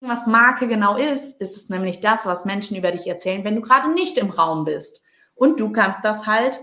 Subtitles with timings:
[0.00, 3.62] Was Marke genau ist, ist es nämlich das, was Menschen über dich erzählen, wenn du
[3.62, 5.02] gerade nicht im Raum bist.
[5.34, 6.60] Und du kannst das halt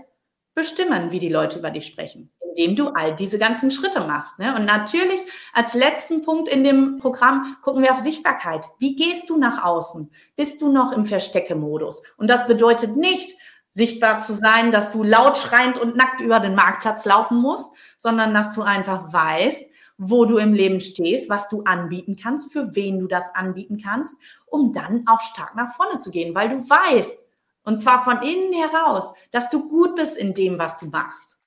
[0.54, 4.38] bestimmen, wie die Leute über dich sprechen, indem du all diese ganzen Schritte machst.
[4.38, 4.56] Ne?
[4.56, 5.20] Und natürlich
[5.52, 8.64] als letzten Punkt in dem Programm gucken wir auf Sichtbarkeit.
[8.78, 10.10] Wie gehst du nach außen?
[10.34, 12.02] Bist du noch im Versteckemodus?
[12.16, 13.36] Und das bedeutet nicht,
[13.68, 18.32] sichtbar zu sein, dass du laut schreiend und nackt über den Marktplatz laufen musst, sondern
[18.32, 19.62] dass du einfach weißt,
[19.98, 24.16] wo du im Leben stehst, was du anbieten kannst, für wen du das anbieten kannst,
[24.46, 27.24] um dann auch stark nach vorne zu gehen, weil du weißt,
[27.64, 31.38] und zwar von innen heraus, dass du gut bist in dem, was du machst.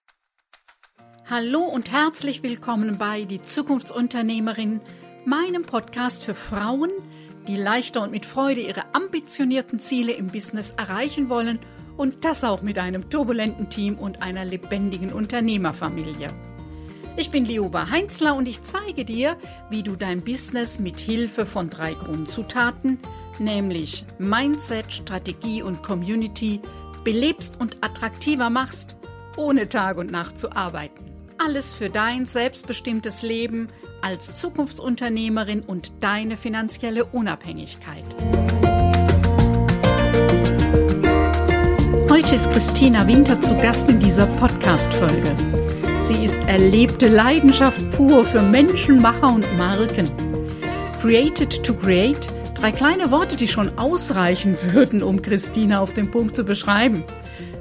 [1.30, 4.82] Hallo und herzlich willkommen bei Die Zukunftsunternehmerin,
[5.26, 6.90] meinem Podcast für Frauen,
[7.48, 11.60] die leichter und mit Freude ihre ambitionierten Ziele im Business erreichen wollen
[11.98, 16.49] und das auch mit einem turbulenten Team und einer lebendigen Unternehmerfamilie.
[17.20, 19.36] Ich bin Leoba Heinzler und ich zeige dir,
[19.70, 22.98] wie du dein Business mit Hilfe von drei Grundzutaten,
[23.40, 26.62] nämlich Mindset, Strategie und Community,
[27.04, 28.96] belebst und attraktiver machst,
[29.36, 31.12] ohne Tag und Nacht zu arbeiten.
[31.38, 33.68] Alles für dein selbstbestimmtes Leben
[34.02, 38.06] als Zukunftsunternehmerin und deine finanzielle Unabhängigkeit.
[42.10, 45.59] Heute ist Christina Winter zu Gast in dieser Podcast-Folge.
[46.02, 50.10] Sie ist erlebte Leidenschaft pur für Menschen, Macher und Marken.
[51.02, 56.36] Created to Create, drei kleine Worte, die schon ausreichen würden, um Christina auf den Punkt
[56.38, 57.04] zu beschreiben.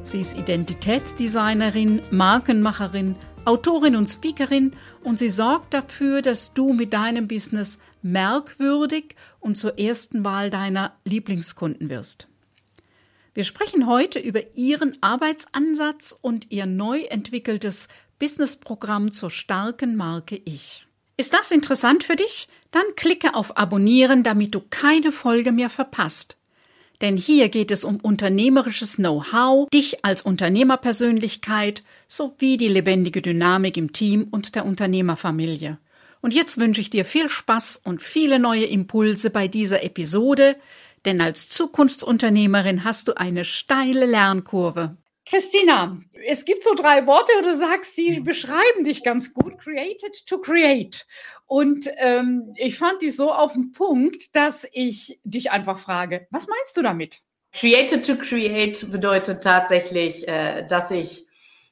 [0.03, 4.73] Sie ist Identitätsdesignerin, Markenmacherin, Autorin und Speakerin
[5.03, 10.93] und sie sorgt dafür, dass du mit deinem Business merkwürdig und zur ersten Wahl deiner
[11.05, 12.29] Lieblingskunden wirst.
[13.35, 17.89] Wir sprechen heute über ihren Arbeitsansatz und ihr neu entwickeltes
[18.19, 20.87] Businessprogramm zur starken Marke Ich.
[21.17, 22.49] Ist das interessant für dich?
[22.71, 26.37] Dann klicke auf Abonnieren, damit du keine Folge mehr verpasst.
[27.01, 33.93] Denn hier geht es um unternehmerisches Know-how, dich als Unternehmerpersönlichkeit sowie die lebendige Dynamik im
[33.93, 35.79] Team und der Unternehmerfamilie.
[36.21, 40.57] Und jetzt wünsche ich dir viel Spaß und viele neue Impulse bei dieser Episode,
[41.05, 44.97] denn als Zukunftsunternehmerin hast du eine steile Lernkurve.
[45.29, 49.59] Christina, es gibt so drei Worte, du sagst, die beschreiben dich ganz gut.
[49.59, 51.07] Created to create.
[51.47, 56.47] Und ähm, ich fand die so auf den Punkt, dass ich dich einfach frage, was
[56.47, 57.21] meinst du damit?
[57.53, 61.27] Created to create bedeutet tatsächlich, äh, dass ich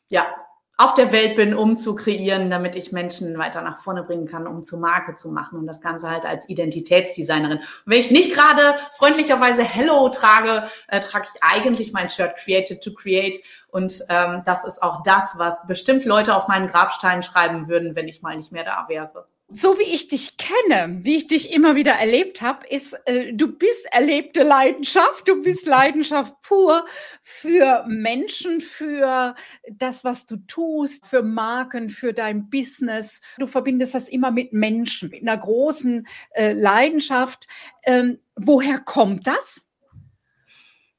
[0.09, 0.27] ja
[0.76, 4.47] auf der Welt bin, um zu kreieren, damit ich Menschen weiter nach vorne bringen kann,
[4.47, 7.59] um zur Marke zu machen und das Ganze halt als Identitätsdesignerin.
[7.59, 12.82] Und wenn ich nicht gerade freundlicherweise Hello trage, äh, trage ich eigentlich mein Shirt Created
[12.82, 17.69] to Create und ähm, das ist auch das, was bestimmt Leute auf meinen Grabstein schreiben
[17.69, 21.29] würden, wenn ich mal nicht mehr da wäre so wie ich dich kenne, wie ich
[21.29, 26.84] dich immer wieder erlebt habe, ist, äh, du bist erlebte Leidenschaft, du bist Leidenschaft pur
[27.23, 29.37] für Menschen, für
[29.71, 33.21] das, was du tust, für Marken, für dein Business.
[33.39, 37.47] Du verbindest das immer mit Menschen, mit einer großen äh, Leidenschaft.
[37.85, 39.65] Ähm, woher kommt das?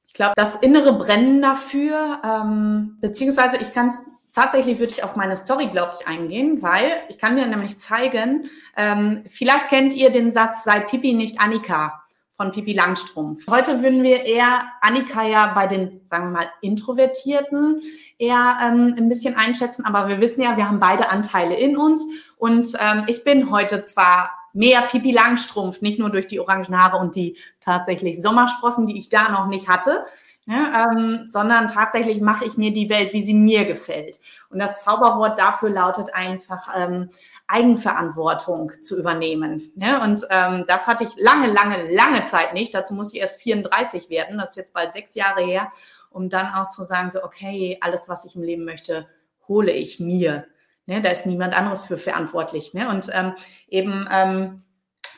[0.07, 4.05] Ich glaube, das innere Brennen dafür, ähm, beziehungsweise ich kann es
[4.37, 8.51] tatsächlich würde ich auf meine Story, glaube ich, eingehen, weil ich kann dir nämlich zeigen,
[8.75, 12.03] ähm, vielleicht kennt ihr den Satz, sei Pipi nicht Annika
[12.35, 13.47] von Pipi Langstrumpf.
[13.49, 17.81] Heute würden wir eher Annika ja bei den, sagen wir mal, Introvertierten
[18.19, 22.05] eher ähm, ein bisschen einschätzen, aber wir wissen ja, wir haben beide Anteile in uns
[22.37, 26.97] und ähm, ich bin heute zwar mehr Pipi Langstrumpf, nicht nur durch die orangen Haare
[26.97, 30.05] und die tatsächlich Sommersprossen, die ich da noch nicht hatte,
[30.47, 34.21] ja, ähm, sondern tatsächlich mache ich mir die Welt, wie sie mir gefällt.
[34.49, 37.09] Und das Zauberwort dafür lautet einfach ähm,
[37.47, 39.73] Eigenverantwortung zu übernehmen.
[39.75, 42.73] Ja, und ähm, das hatte ich lange, lange, lange Zeit nicht.
[42.73, 44.37] Dazu muss ich erst 34 werden.
[44.37, 45.69] Das ist jetzt bald sechs Jahre her,
[46.11, 49.05] um dann auch zu sagen, so, okay, alles, was ich im Leben möchte,
[49.49, 50.45] hole ich mir.
[50.85, 52.73] Ne, da ist niemand anderes für verantwortlich.
[52.73, 52.87] Ne?
[52.89, 53.33] Und ähm,
[53.67, 54.63] eben ähm,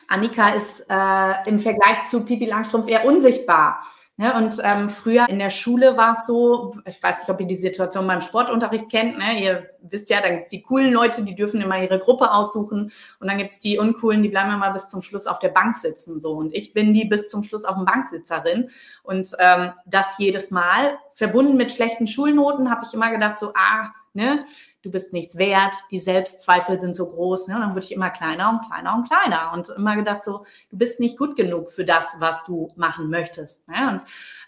[0.08, 3.84] Annika ist äh, im Vergleich zu Pipi Langstrumpf eher unsichtbar.
[4.20, 4.34] Ne?
[4.34, 7.54] Und ähm, früher in der Schule war es so, ich weiß nicht, ob ihr die
[7.54, 9.42] Situation beim Sportunterricht kennt, ne?
[9.42, 13.26] ihr wisst ja, dann gibt's die coolen Leute, die dürfen immer ihre Gruppe aussuchen und
[13.26, 16.20] dann gibt's die uncoolen, die bleiben immer bis zum Schluss auf der Bank sitzen.
[16.20, 18.68] so Und ich bin die bis zum Schluss auf dem Banksitzerin.
[19.04, 23.88] Und ähm, das jedes Mal, verbunden mit schlechten Schulnoten, habe ich immer gedacht, so, ah,
[24.12, 24.44] ne,
[24.82, 27.54] du bist nichts wert, die Selbstzweifel sind so groß, ne?
[27.56, 30.78] Und dann wurde ich immer kleiner und kleiner und kleiner und immer gedacht so, du
[30.78, 33.68] bist nicht gut genug für das, was du machen möchtest.
[33.68, 33.90] Ne?
[33.90, 34.02] Und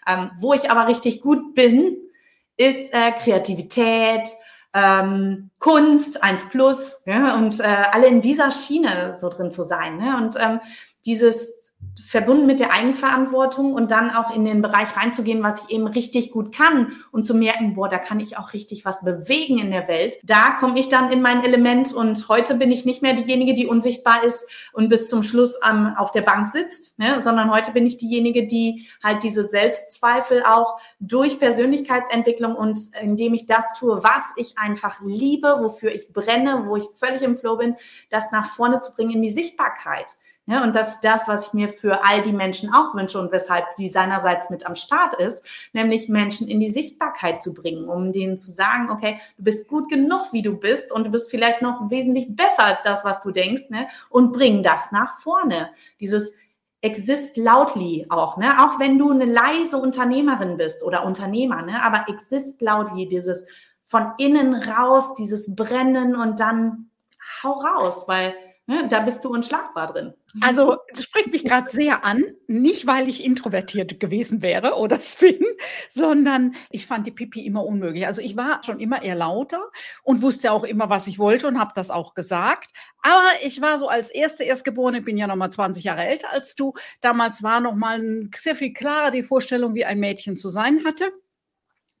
[0.07, 1.97] ähm, wo ich aber richtig gut bin,
[2.57, 4.27] ist äh, Kreativität,
[4.73, 9.97] ähm, Kunst, 1 plus, ja, und äh, alle in dieser Schiene so drin zu sein.
[9.97, 10.17] Ne?
[10.17, 10.59] Und ähm,
[11.05, 11.62] dieses
[12.13, 16.29] verbunden mit der Eigenverantwortung und dann auch in den Bereich reinzugehen, was ich eben richtig
[16.29, 19.87] gut kann und zu merken, boah, da kann ich auch richtig was bewegen in der
[19.87, 20.19] Welt.
[20.21, 23.65] Da komme ich dann in mein Element und heute bin ich nicht mehr diejenige, die
[23.65, 27.87] unsichtbar ist und bis zum Schluss ähm, auf der Bank sitzt, ne, sondern heute bin
[27.87, 34.33] ich diejenige, die halt diese Selbstzweifel auch durch Persönlichkeitsentwicklung und indem ich das tue, was
[34.35, 37.75] ich einfach liebe, wofür ich brenne, wo ich völlig im Flow bin,
[38.11, 40.15] das nach vorne zu bringen in die Sichtbarkeit.
[40.45, 43.31] Ja, und das ist das, was ich mir für all die Menschen auch wünsche und
[43.31, 48.11] weshalb die seinerseits mit am Start ist, nämlich Menschen in die Sichtbarkeit zu bringen, um
[48.11, 51.61] denen zu sagen, okay, du bist gut genug, wie du bist und du bist vielleicht
[51.61, 53.87] noch wesentlich besser als das, was du denkst, ne?
[54.09, 55.69] Und bring das nach vorne.
[56.01, 56.33] Dieses
[56.81, 58.53] exist loudly auch, ne?
[58.59, 61.81] Auch wenn du eine leise Unternehmerin bist oder Unternehmer, ne?
[61.81, 63.45] Aber exist loudly, dieses
[63.85, 66.89] von innen raus, dieses Brennen und dann
[67.43, 68.33] hau raus, weil
[68.65, 70.13] Ne, da bist du unschlagbar drin.
[70.39, 75.17] Also das spricht mich gerade sehr an, nicht weil ich introvertiert gewesen wäre oder es
[75.89, 78.07] sondern ich fand die Pipi immer unmöglich.
[78.07, 79.61] Also ich war schon immer eher lauter
[80.01, 82.71] und wusste auch immer, was ich wollte und habe das auch gesagt.
[83.01, 86.55] Aber ich war so als erste Erstgeborene, bin ja noch mal 20 Jahre älter als
[86.55, 86.73] du.
[87.01, 91.11] Damals war noch mal sehr viel klarer die Vorstellung, wie ein Mädchen zu sein hatte.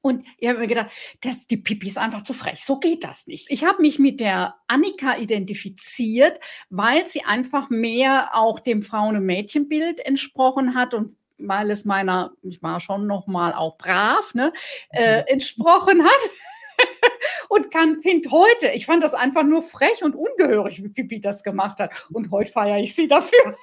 [0.03, 0.91] Und ich habe mir gedacht,
[1.21, 2.61] das, die Pipi ist einfach zu frech.
[2.61, 3.47] So geht das nicht.
[3.49, 9.25] Ich habe mich mit der Annika identifiziert, weil sie einfach mehr auch dem Frauen- und
[9.25, 14.51] Mädchenbild entsprochen hat und weil es meiner, ich war schon noch mal auch brav, ne,
[14.89, 15.27] äh, mhm.
[15.27, 16.29] entsprochen hat.
[17.49, 21.43] und kann, finde heute, ich fand das einfach nur frech und ungehörig, wie Pipi das
[21.43, 21.93] gemacht hat.
[22.11, 23.55] Und heute feiere ich sie dafür.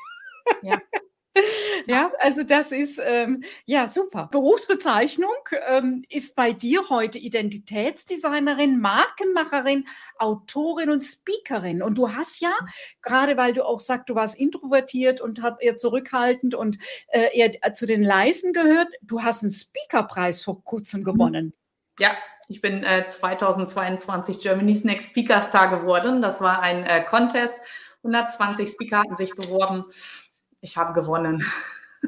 [0.62, 0.80] Ja.
[1.86, 4.28] Ja, also das ist ähm, ja super.
[4.30, 5.34] Berufsbezeichnung
[5.66, 9.86] ähm, ist bei dir heute Identitätsdesignerin, Markenmacherin,
[10.18, 11.82] Autorin und Speakerin.
[11.82, 12.52] Und du hast ja,
[13.02, 16.78] gerade weil du auch sagst, du warst introvertiert und hat eher zurückhaltend und
[17.08, 21.54] äh, eher zu den Leisen gehört, du hast einen Speakerpreis vor kurzem gewonnen.
[21.98, 22.10] Ja,
[22.48, 26.22] ich bin äh, 2022 Germany's Next Speaker Star geworden.
[26.22, 27.54] Das war ein äh, Contest.
[28.02, 29.84] 120 Speaker hatten sich beworben
[30.60, 31.44] ich habe gewonnen.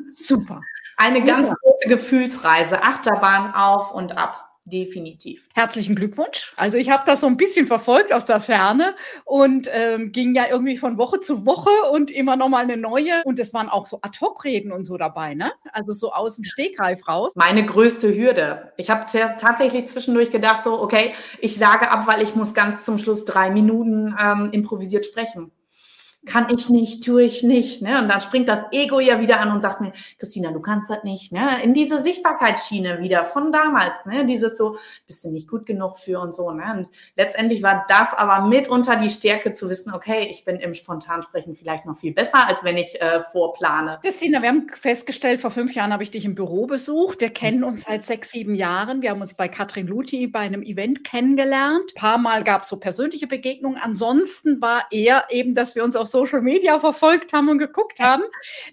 [0.07, 0.61] Super.
[0.97, 1.55] Eine ganz ja.
[1.61, 4.49] große Gefühlsreise, Achterbahn auf und ab.
[4.65, 5.49] Definitiv.
[5.55, 6.55] Herzlichen Glückwunsch.
[6.57, 8.95] Also ich habe das so ein bisschen verfolgt aus der Ferne
[9.25, 13.23] und ähm, ging ja irgendwie von Woche zu Woche und immer noch mal eine neue.
[13.25, 15.51] Und es waren auch so Ad-Hoc-Reden und so dabei, ne?
[15.73, 17.33] Also so aus dem Stegreif raus.
[17.35, 18.73] Meine größte Hürde.
[18.77, 22.99] Ich habe tatsächlich zwischendurch gedacht, so, okay, ich sage ab, weil ich muss ganz zum
[22.99, 25.51] Schluss drei Minuten ähm, improvisiert sprechen
[26.25, 27.83] kann ich nicht, tue ich nicht.
[27.83, 28.01] Ne?
[28.01, 31.03] Und dann springt das Ego ja wieder an und sagt mir, Christina, du kannst das
[31.03, 31.33] nicht.
[31.33, 31.63] Ne?
[31.65, 33.93] In diese Sichtbarkeitsschiene wieder von damals.
[34.07, 34.25] Ne?
[34.25, 34.77] Dieses so,
[35.07, 36.53] bist du nicht gut genug für und so.
[36.53, 36.63] Ne?
[36.77, 41.57] Und letztendlich war das aber mitunter die Stärke zu wissen, okay, ich bin im Spontansprechen
[41.57, 43.99] vielleicht noch viel besser, als wenn ich äh, vorplane.
[44.03, 47.21] Christina, wir haben festgestellt, vor fünf Jahren habe ich dich im Büro besucht.
[47.21, 49.03] Wir kennen uns seit sechs, sieben Jahren.
[49.03, 51.91] Wir haben uns bei Katrin Luthi bei einem Event kennengelernt.
[51.97, 53.79] Ein paar Mal gab es so persönliche Begegnungen.
[53.83, 58.23] Ansonsten war eher eben, dass wir uns auf Social Media verfolgt haben und geguckt haben.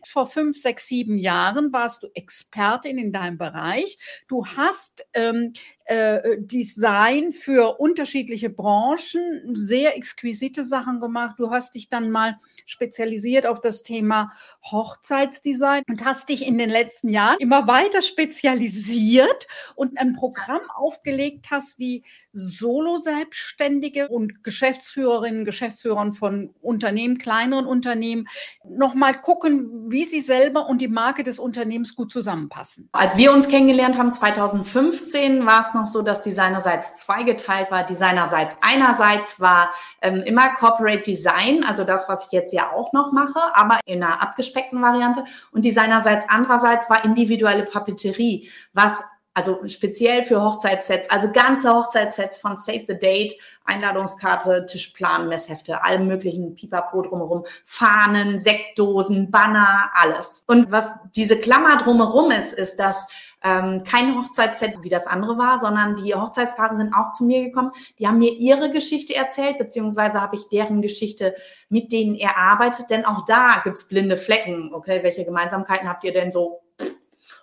[0.06, 3.98] Vor fünf, sechs, sieben Jahren warst du Expertin in deinem Bereich.
[4.28, 5.54] Du hast ähm,
[5.86, 11.36] äh, Design für unterschiedliche Branchen, sehr exquisite Sachen gemacht.
[11.40, 12.40] Du hast dich dann mal
[12.70, 14.32] spezialisiert auf das Thema
[14.72, 21.48] Hochzeitsdesign und hast dich in den letzten Jahren immer weiter spezialisiert und ein Programm aufgelegt
[21.50, 28.28] hast, wie Solo-Selbstständige und Geschäftsführerinnen, Geschäftsführern von Unternehmen, kleineren Unternehmen,
[28.68, 32.90] nochmal gucken, wie sie selber und die Marke des Unternehmens gut zusammenpassen.
[32.92, 37.84] Als wir uns kennengelernt haben, 2015, war es noch so, dass Designerseits zweigeteilt war.
[37.84, 39.70] Designerseits einerseits war
[40.02, 44.02] ähm, immer Corporate Design, also das, was ich jetzt ja auch noch mache, aber in
[44.02, 45.24] einer abgespeckten Variante.
[45.52, 52.58] Und Designerseits andererseits war individuelle Papeterie, was also speziell für Hochzeitssets, also ganze Hochzeitssets von
[52.58, 53.34] Save the Date,
[53.64, 60.44] Einladungskarte, Tischplan, Messhefte, allem möglichen Pipapo drumherum, Fahnen, Sektdosen, Banner, alles.
[60.48, 63.08] Und was diese Klammer drumherum ist, ist, dass
[63.44, 67.72] ähm, kein Hochzeitsset wie das andere war, sondern die Hochzeitspaare sind auch zu mir gekommen.
[67.98, 71.36] Die haben mir ihre Geschichte erzählt, beziehungsweise habe ich deren Geschichte
[71.70, 74.74] mit denen erarbeitet, denn auch da gibt's blinde Flecken.
[74.74, 76.62] Okay, welche Gemeinsamkeiten habt ihr denn so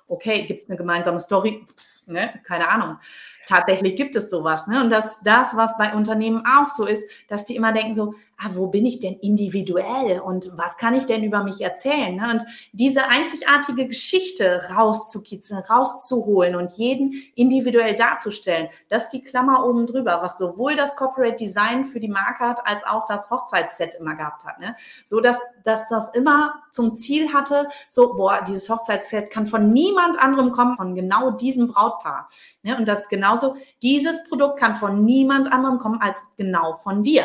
[0.09, 1.67] okay, gibt es eine gemeinsame Story?
[2.07, 2.41] Ne?
[2.45, 2.99] keine Ahnung.
[3.47, 4.67] Tatsächlich gibt es sowas.
[4.67, 4.81] Ne?
[4.83, 8.51] Und das, das, was bei Unternehmen auch so ist, dass die immer denken so, ah,
[8.53, 12.17] wo bin ich denn individuell und was kann ich denn über mich erzählen?
[12.17, 12.31] Ne?
[12.33, 19.87] Und diese einzigartige Geschichte rauszukitzeln, rauszuholen und jeden individuell darzustellen, das ist die Klammer oben
[19.87, 24.17] drüber, was sowohl das Corporate Design für die Marke hat, als auch das Hochzeitsset immer
[24.17, 24.59] gehabt hat.
[24.59, 24.75] Ne?
[25.05, 30.19] So dass, dass das immer zum Ziel hatte, so, boah, dieses Hochzeitsset kann von niemand
[30.19, 32.29] anderem kommen, von genau diesem Brautpaar.
[32.63, 32.77] Ne?
[32.77, 37.25] Und das genauso, dieses Produkt kann von niemand anderem kommen als genau von dir.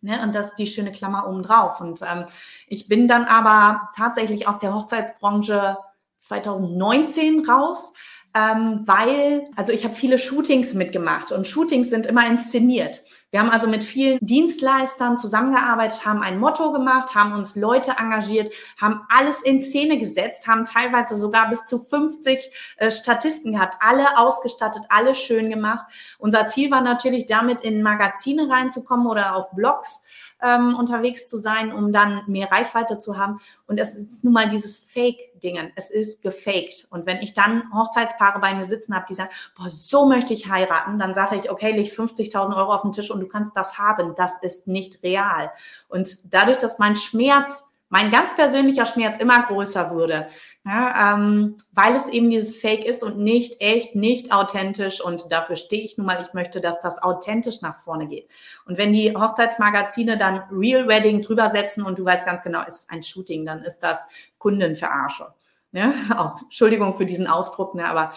[0.00, 1.80] Ne, und das ist die schöne Klammer oben drauf.
[1.80, 2.26] Und ähm,
[2.68, 5.76] ich bin dann aber tatsächlich aus der Hochzeitsbranche
[6.18, 7.92] 2019 raus,
[8.32, 13.02] ähm, weil, also ich habe viele Shootings mitgemacht und Shootings sind immer inszeniert.
[13.30, 18.54] Wir haben also mit vielen Dienstleistern zusammengearbeitet, haben ein Motto gemacht, haben uns Leute engagiert,
[18.80, 24.16] haben alles in Szene gesetzt, haben teilweise sogar bis zu 50 äh, Statisten gehabt, alle
[24.16, 25.86] ausgestattet, alle schön gemacht.
[26.18, 30.02] Unser Ziel war natürlich damit in Magazine reinzukommen oder auf Blogs
[30.42, 33.40] ähm, unterwegs zu sein, um dann mehr Reichweite zu haben.
[33.66, 35.72] Und es ist nun mal dieses Fake-Dingen.
[35.74, 36.86] Es ist gefaked.
[36.90, 40.48] Und wenn ich dann Hochzeitspaare bei mir sitzen habe, die sagen, boah, so möchte ich
[40.48, 43.78] heiraten, dann sage ich, okay, leg 50.000 Euro auf den Tisch und du kannst das
[43.78, 44.14] haben.
[44.16, 45.50] Das ist nicht real.
[45.88, 50.28] Und dadurch, dass mein Schmerz mein ganz persönlicher Schmerz immer größer würde,
[50.64, 55.00] ja, ähm, weil es eben dieses Fake ist und nicht echt, nicht authentisch.
[55.00, 56.20] Und dafür stehe ich nun mal.
[56.20, 58.28] Ich möchte, dass das authentisch nach vorne geht.
[58.66, 62.80] Und wenn die Hochzeitsmagazine dann Real Wedding drüber setzen und du weißt ganz genau, es
[62.80, 64.06] ist ein Shooting, dann ist das
[64.36, 65.32] Kundenverarsche.
[65.72, 65.94] Ja?
[66.16, 67.88] Auch, Entschuldigung für diesen Ausdruck, ne?
[67.88, 68.12] aber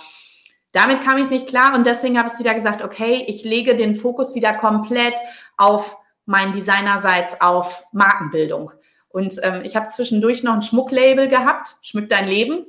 [0.72, 3.96] damit kam ich nicht klar und deswegen habe ich wieder gesagt, okay, ich lege den
[3.96, 5.16] Fokus wieder komplett
[5.58, 8.72] auf mein Designerseits, auf Markenbildung.
[9.10, 12.66] Und ähm, ich habe zwischendurch noch ein Schmucklabel gehabt, Schmück dein Leben.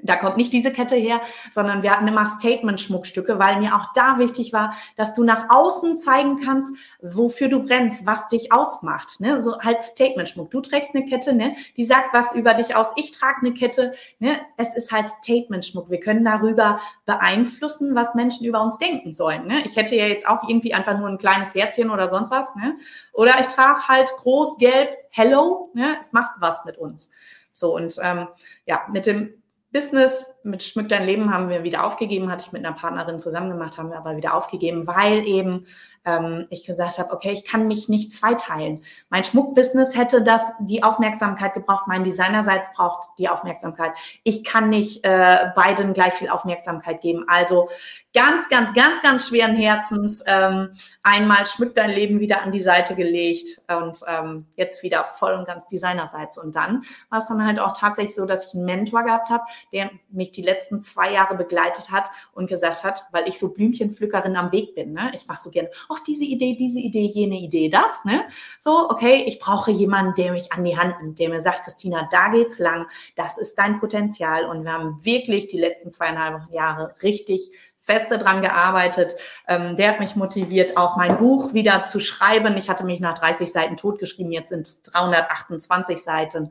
[0.00, 4.18] Da kommt nicht diese Kette her, sondern wir hatten immer Statement-Schmuckstücke, weil mir auch da
[4.18, 9.20] wichtig war, dass du nach außen zeigen kannst, wofür du brennst, was dich ausmacht.
[9.20, 9.42] Ne?
[9.42, 10.50] So halt Statement-Schmuck.
[10.50, 11.56] Du trägst eine Kette, ne?
[11.76, 12.92] die sagt was über dich aus.
[12.94, 13.92] Ich trage eine Kette.
[14.20, 14.38] Ne?
[14.56, 15.90] Es ist halt Statement-Schmuck.
[15.90, 19.46] Wir können darüber beeinflussen, was Menschen über uns denken sollen.
[19.46, 19.62] Ne?
[19.64, 22.54] Ich hätte ja jetzt auch irgendwie einfach nur ein kleines Herzchen oder sonst was.
[22.54, 22.76] Ne?
[23.12, 25.70] Oder ich trage halt groß gelb Hello.
[25.74, 25.96] Ne?
[25.98, 27.10] Es macht was mit uns.
[27.52, 28.28] So und ähm,
[28.66, 29.37] ja, mit dem
[29.72, 33.50] Business mit Schmück dein Leben haben wir wieder aufgegeben, hatte ich mit einer Partnerin zusammen
[33.50, 35.66] gemacht, haben wir aber wieder aufgegeben, weil eben
[36.04, 38.82] ähm, ich gesagt habe, okay, ich kann mich nicht zweiteilen.
[39.10, 43.92] Mein Schmuckbusiness hätte das die Aufmerksamkeit gebraucht, mein Designerseits braucht die Aufmerksamkeit.
[44.22, 47.24] Ich kann nicht äh, beiden gleich viel Aufmerksamkeit geben.
[47.28, 47.68] Also
[48.14, 50.70] ganz, ganz, ganz, ganz schweren Herzens ähm,
[51.02, 55.46] einmal schmückt dein Leben wieder an die Seite gelegt und ähm, jetzt wieder voll und
[55.46, 56.38] ganz Designerseits.
[56.38, 59.44] Und dann war es dann halt auch tatsächlich so, dass ich einen Mentor gehabt habe,
[59.72, 64.36] der mich die letzten zwei Jahre begleitet hat und gesagt hat, weil ich so Blümchenpflückerin
[64.36, 65.10] am Weg bin, ne?
[65.14, 68.24] ich mache so gerne, ach, diese Idee, diese Idee, jene Idee, das, ne?
[68.58, 72.08] So, okay, ich brauche jemanden, der mich an die Hand nimmt, der mir sagt, Christina,
[72.10, 72.86] da geht's lang,
[73.16, 74.44] das ist dein Potenzial.
[74.44, 77.50] Und wir haben wirklich die letzten zweieinhalb Jahre richtig
[77.88, 79.14] feste dran gearbeitet.
[79.48, 82.56] Ähm, der hat mich motiviert, auch mein Buch wieder zu schreiben.
[82.58, 86.50] Ich hatte mich nach 30 Seiten totgeschrieben, jetzt sind es 328 Seiten.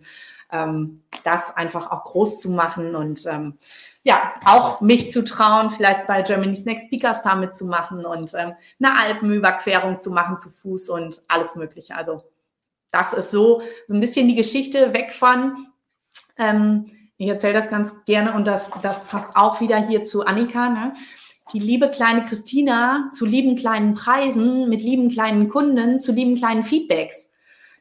[0.52, 3.58] Ähm, das einfach auch groß zu machen und ähm,
[4.04, 8.98] ja, auch mich zu trauen, vielleicht bei Germany's Next Speaker Star mitzumachen und ähm, eine
[8.98, 11.96] Alpenüberquerung zu machen zu Fuß und alles Mögliche.
[11.96, 12.24] Also
[12.92, 15.68] das ist so, so ein bisschen die Geschichte weg von,
[16.38, 20.70] ähm, ich erzähle das ganz gerne und das, das passt auch wieder hier zu Annika.
[20.70, 20.94] Ne?
[21.54, 26.64] Die liebe kleine Christina zu lieben kleinen Preisen, mit lieben kleinen Kunden, zu lieben kleinen
[26.64, 27.32] Feedbacks.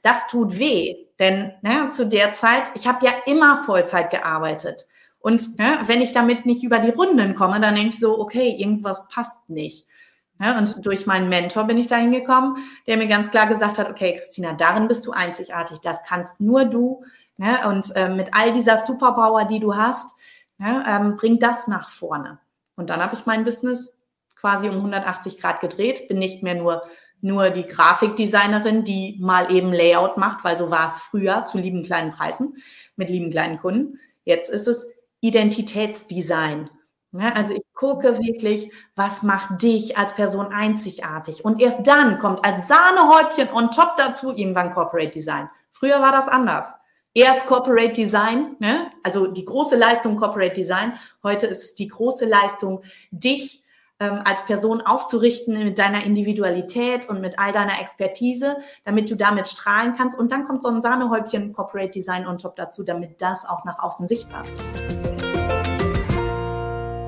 [0.02, 4.86] Das tut weh, denn ne, zu der Zeit, ich habe ja immer Vollzeit gearbeitet.
[5.18, 8.54] Und ne, wenn ich damit nicht über die Runden komme, dann denke ich so, okay,
[8.56, 9.84] irgendwas passt nicht.
[10.38, 13.90] Ne, und durch meinen Mentor bin ich dahin gekommen, der mir ganz klar gesagt hat,
[13.90, 17.02] okay, Christina, darin bist du einzigartig, das kannst nur du.
[17.36, 17.68] Ne?
[17.68, 20.14] Und äh, mit all dieser Superpower, die du hast,
[20.58, 22.38] ne, ähm, bring das nach vorne.
[22.76, 23.92] Und dann habe ich mein Business
[24.36, 26.82] quasi um 180 Grad gedreht, bin nicht mehr nur
[27.20, 31.82] nur die Grafikdesignerin, die mal eben Layout macht, weil so war es früher zu lieben
[31.82, 32.56] kleinen Preisen
[32.96, 33.98] mit lieben kleinen Kunden.
[34.24, 34.86] Jetzt ist es
[35.20, 36.70] Identitätsdesign.
[37.12, 41.44] Ja, also ich gucke wirklich, was macht dich als Person einzigartig.
[41.44, 45.48] Und erst dann kommt als Sahnehäubchen on top dazu irgendwann Corporate Design.
[45.70, 46.74] Früher war das anders.
[47.16, 48.90] Erst Corporate Design, ne?
[49.02, 50.92] also die große Leistung Corporate Design.
[51.22, 53.64] Heute ist es die große Leistung, dich
[53.98, 59.48] ähm, als Person aufzurichten mit deiner Individualität und mit all deiner Expertise, damit du damit
[59.48, 60.18] strahlen kannst.
[60.18, 63.78] Und dann kommt so ein Sahnehäubchen Corporate Design on top dazu, damit das auch nach
[63.78, 64.60] außen sichtbar wird.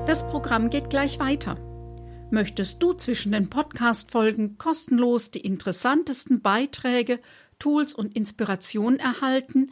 [0.07, 1.55] Das Programm geht gleich weiter.
[2.31, 7.19] Möchtest du zwischen den Podcast-Folgen kostenlos die interessantesten Beiträge,
[7.59, 9.71] Tools und Inspirationen erhalten,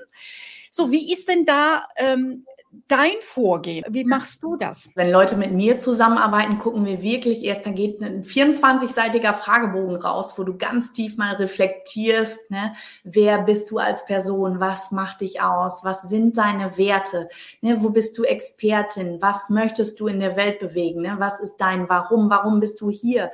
[0.71, 2.47] So, wie ist denn da ähm,
[2.89, 3.85] dein Vorgehen?
[3.89, 4.91] Wie machst du das?
[4.95, 10.35] Wenn Leute mit mir zusammenarbeiten, gucken wir wirklich erst, da geht ein 24-seitiger Fragebogen raus,
[10.37, 12.75] wo du ganz tief mal reflektierst, ne?
[13.05, 17.29] wer bist du als Person, was macht dich aus, was sind deine Werte,
[17.61, 17.83] ne?
[17.83, 21.17] wo bist du Expertin, was möchtest du in der Welt bewegen, ne?
[21.19, 23.31] was ist dein Warum, warum bist du hier,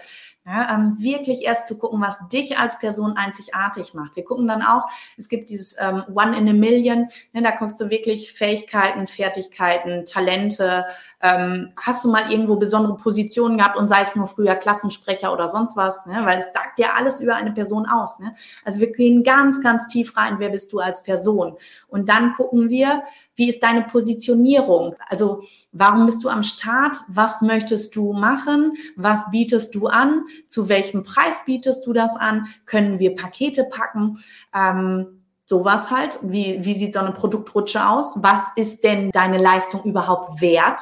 [0.49, 4.17] ja, ähm, wirklich erst zu gucken, was dich als Person einzigartig macht.
[4.17, 7.79] Wir gucken dann auch, es gibt dieses ähm, One in a Million, ne, da guckst
[7.81, 10.87] du wirklich Fähigkeiten, Fertigkeiten, Talente.
[11.21, 15.49] Ähm, hast du mal irgendwo besondere Positionen gehabt und sei es nur früher Klassensprecher oder
[15.49, 18.19] sonst was, ne, weil es sagt ja alles über eine Person aus.
[18.19, 18.35] Ne?
[18.65, 21.57] Also wir gehen ganz, ganz tief rein, wer bist du als Person.
[21.89, 23.03] Und dann gucken wir,
[23.39, 24.97] wie ist deine Positionierung?
[25.09, 26.97] Also warum bist du am Start?
[27.07, 28.73] Was möchtest du machen?
[28.97, 30.25] Was bietest du an?
[30.49, 32.49] Zu welchem Preis bietest du das an?
[32.67, 34.19] Können wir Pakete packen?
[34.53, 36.19] Ähm, sowas halt.
[36.23, 38.25] Wie, wie sieht so eine Produktrutsche aus?
[38.25, 40.81] Was ist denn deine Leistung überhaupt wert?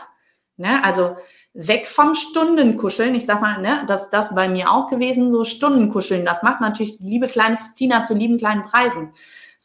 [0.57, 0.83] Ne?
[0.83, 1.14] Also
[1.53, 3.14] weg vom Stundenkuscheln.
[3.14, 6.25] Ich sag mal, ne, das das bei mir auch gewesen, so Stundenkuscheln.
[6.25, 9.12] Das macht natürlich liebe kleine Christina zu lieben kleinen Preisen.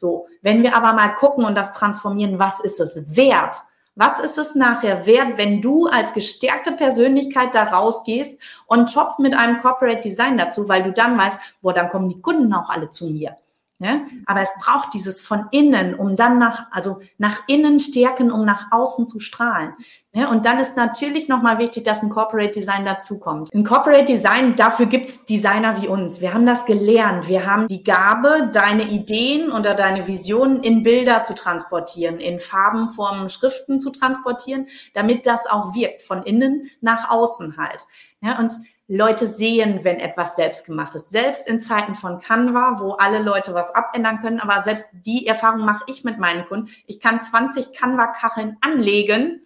[0.02, 3.54] So, wenn wir aber mal gucken und das transformieren, was ist es wert?
[3.94, 9.32] Was ist es nachher wert, wenn du als gestärkte Persönlichkeit da rausgehst und top mit
[9.32, 12.90] einem Corporate Design dazu, weil du dann weißt, boah, dann kommen die Kunden auch alle
[12.90, 13.36] zu mir.
[13.82, 14.06] Ne?
[14.26, 18.70] Aber es braucht dieses von innen, um dann nach, also nach innen stärken, um nach
[18.70, 19.74] außen zu strahlen.
[20.12, 20.28] Ne?
[20.28, 23.52] Und dann ist natürlich nochmal wichtig, dass ein Corporate Design dazukommt.
[23.52, 26.20] Ein Corporate Design, dafür gibt's Designer wie uns.
[26.20, 27.26] Wir haben das gelernt.
[27.26, 32.90] Wir haben die Gabe, deine Ideen oder deine Visionen in Bilder zu transportieren, in Farben,
[32.90, 37.84] Formen, Schriften zu transportieren, damit das auch wirkt, von innen nach außen halt.
[38.20, 38.52] Ja, und
[38.94, 41.08] Leute sehen, wenn etwas selbst gemacht ist.
[41.08, 45.64] Selbst in Zeiten von Canva, wo alle Leute was abändern können, aber selbst die Erfahrung
[45.64, 46.70] mache ich mit meinen Kunden.
[46.86, 49.40] Ich kann 20 Canva-Kacheln anlegen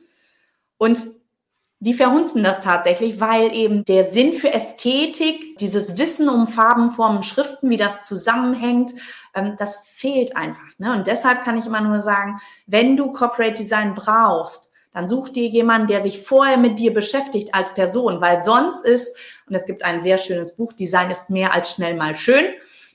[0.79, 0.99] und
[1.79, 7.23] die verhunzen das tatsächlich, weil eben der Sinn für Ästhetik, dieses Wissen um Farben, Formen,
[7.23, 8.95] Schriften, wie das zusammenhängt,
[9.35, 10.67] ähm, das fehlt einfach.
[10.79, 10.93] Ne?
[10.93, 15.47] Und deshalb kann ich immer nur sagen, wenn du Corporate Design brauchst, dann such dir
[15.49, 19.15] jemanden, der sich vorher mit dir beschäftigt als Person, weil sonst ist,
[19.49, 22.47] und es gibt ein sehr schönes Buch, Design ist mehr als schnell mal schön.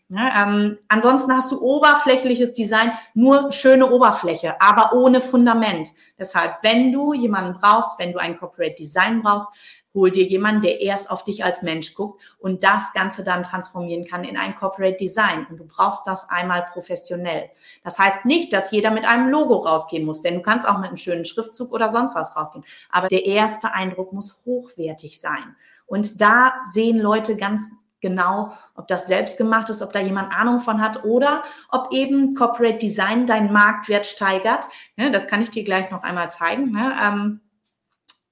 [0.09, 5.87] Ja, ähm, ansonsten hast du oberflächliches Design, nur schöne Oberfläche, aber ohne Fundament.
[6.19, 9.47] Deshalb, wenn du jemanden brauchst, wenn du ein Corporate Design brauchst,
[9.93, 14.05] Hol dir jemanden, der erst auf dich als Mensch guckt und das Ganze dann transformieren
[14.05, 15.45] kann in ein Corporate Design.
[15.49, 17.49] Und du brauchst das einmal professionell.
[17.83, 20.87] Das heißt nicht, dass jeder mit einem Logo rausgehen muss, denn du kannst auch mit
[20.87, 22.63] einem schönen Schriftzug oder sonst was rausgehen.
[22.89, 25.57] Aber der erste Eindruck muss hochwertig sein.
[25.91, 27.67] Und da sehen Leute ganz
[27.99, 32.33] genau, ob das selbst gemacht ist, ob da jemand Ahnung von hat oder ob eben
[32.33, 34.63] Corporate Design deinen Marktwert steigert.
[34.95, 37.41] Ne, das kann ich dir gleich noch einmal zeigen, ne, ähm,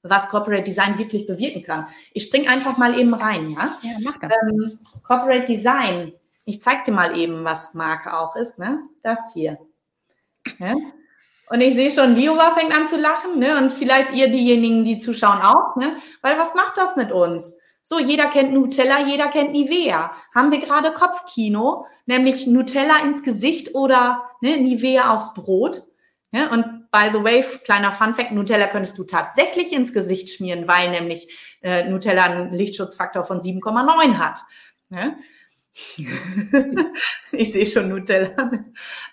[0.03, 1.87] was Corporate Design wirklich bewirken kann.
[2.13, 3.49] Ich springe einfach mal eben rein.
[3.49, 4.31] Ja, ja mach das.
[4.41, 6.13] Ähm, Corporate Design.
[6.45, 8.57] Ich zeige dir mal eben, was Marke auch ist.
[8.57, 8.79] Ne?
[9.03, 9.57] Das hier.
[11.49, 11.55] Ne?
[11.55, 13.57] Und ich sehe schon, Liova fängt an zu lachen, ne?
[13.57, 15.95] Und vielleicht ihr diejenigen, die zuschauen, auch, ne?
[16.21, 17.57] Weil was macht das mit uns?
[17.81, 20.11] So, jeder kennt Nutella, jeder kennt Nivea.
[20.35, 25.87] Haben wir gerade Kopfkino, nämlich Nutella ins Gesicht oder ne, Nivea aufs Brot.
[26.31, 30.91] Ja, und by the way, kleiner Funfact, Nutella könntest du tatsächlich ins Gesicht schmieren, weil
[30.91, 34.37] nämlich äh, Nutella einen Lichtschutzfaktor von 7,9 hat.
[34.91, 35.15] Ja?
[37.31, 38.51] ich sehe schon Nutella.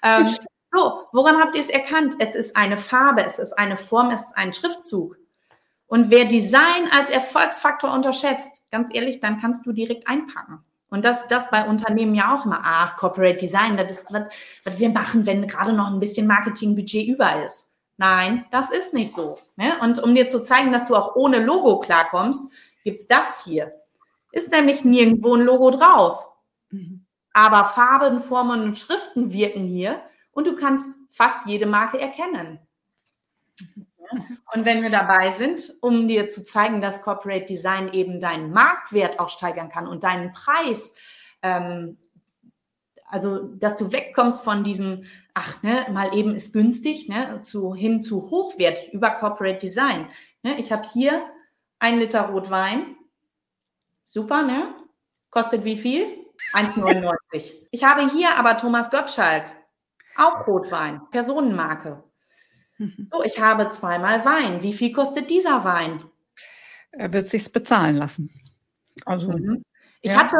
[0.02, 0.28] ähm,
[0.70, 2.16] so, woran habt ihr es erkannt?
[2.18, 5.16] Es ist eine Farbe, es ist eine Form, es ist ein Schriftzug.
[5.86, 10.64] Und wer Design als Erfolgsfaktor unterschätzt, ganz ehrlich, dann kannst du direkt einpacken.
[10.88, 14.32] Und das, das bei Unternehmen ja auch immer, ach, Corporate Design, das ist, was,
[14.64, 17.70] was wir machen, wenn gerade noch ein bisschen Marketingbudget über ist.
[17.96, 19.38] Nein, das ist nicht so.
[19.56, 19.78] Ne?
[19.80, 22.50] Und um dir zu zeigen, dass du auch ohne Logo klarkommst,
[22.84, 23.72] gibt's das hier.
[24.32, 26.28] Ist nämlich nirgendwo ein Logo drauf.
[26.70, 27.06] Mhm.
[27.32, 30.00] Aber Farben, Formen und Schriften wirken hier
[30.36, 32.58] und du kannst fast jede Marke erkennen.
[34.54, 39.18] Und wenn wir dabei sind, um dir zu zeigen, dass Corporate Design eben deinen Marktwert
[39.18, 40.92] auch steigern kann und deinen Preis,
[41.40, 41.96] ähm,
[43.08, 48.02] also dass du wegkommst von diesem, ach, ne, mal eben ist günstig, ne, zu, hin
[48.02, 50.06] zu hochwertig über Corporate Design.
[50.42, 51.24] Ne, ich habe hier
[51.78, 52.94] ein Liter Rotwein.
[54.02, 54.74] Super, ne?
[55.30, 56.06] Kostet wie viel?
[56.52, 57.54] 1,99.
[57.70, 59.44] ich habe hier aber Thomas Gottschalk,
[60.18, 62.02] auch Rotwein, Personenmarke.
[62.78, 63.08] Mhm.
[63.10, 64.62] So, ich habe zweimal Wein.
[64.62, 66.04] Wie viel kostet dieser Wein?
[66.92, 68.30] Er wird sich's bezahlen lassen.
[69.04, 69.62] Also, mhm.
[70.00, 70.18] ich ja.
[70.18, 70.38] hatte